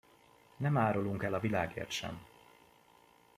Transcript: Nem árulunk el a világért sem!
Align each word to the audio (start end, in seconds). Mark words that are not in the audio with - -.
Nem 0.57 0.77
árulunk 0.77 1.23
el 1.23 1.33
a 1.33 1.39
világért 1.39 1.91
sem! 1.91 2.23